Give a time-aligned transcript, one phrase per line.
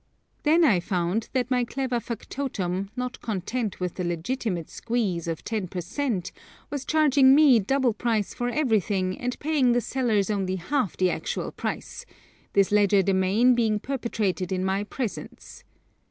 [0.41, 5.67] Then I found that my clever factotum, not content with the legitimate 'squeeze' of ten
[5.67, 6.31] per cent.,
[6.71, 11.51] was charging me double price for everything and paying the sellers only half the actual
[11.51, 12.07] price,
[12.53, 15.63] this legerdemain being perpetrated in my presence.